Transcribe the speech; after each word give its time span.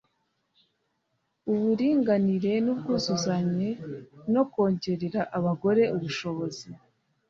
uburinganire 1.51 2.53
n 2.65 2.67
ubwuzuzanye 2.73 3.69
no 4.33 4.43
kongerera 4.51 5.21
abagore 5.37 5.83
ubushobozi 5.95 6.67